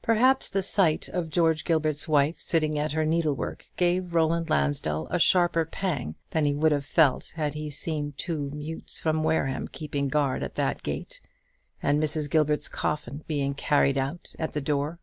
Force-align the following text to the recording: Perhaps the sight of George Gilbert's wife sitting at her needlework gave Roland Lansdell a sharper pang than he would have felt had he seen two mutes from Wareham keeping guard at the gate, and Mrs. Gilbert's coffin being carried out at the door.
Perhaps 0.00 0.48
the 0.50 0.62
sight 0.62 1.08
of 1.08 1.28
George 1.28 1.64
Gilbert's 1.64 2.06
wife 2.06 2.40
sitting 2.40 2.78
at 2.78 2.92
her 2.92 3.04
needlework 3.04 3.66
gave 3.76 4.14
Roland 4.14 4.48
Lansdell 4.48 5.08
a 5.10 5.18
sharper 5.18 5.64
pang 5.64 6.14
than 6.30 6.44
he 6.44 6.54
would 6.54 6.70
have 6.70 6.86
felt 6.86 7.32
had 7.34 7.54
he 7.54 7.68
seen 7.68 8.14
two 8.16 8.50
mutes 8.50 9.00
from 9.00 9.24
Wareham 9.24 9.66
keeping 9.66 10.06
guard 10.06 10.44
at 10.44 10.54
the 10.54 10.76
gate, 10.84 11.20
and 11.82 12.00
Mrs. 12.00 12.30
Gilbert's 12.30 12.68
coffin 12.68 13.24
being 13.26 13.54
carried 13.54 13.98
out 13.98 14.36
at 14.38 14.52
the 14.52 14.60
door. 14.60 15.00